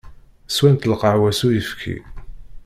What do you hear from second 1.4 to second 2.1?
uyefki.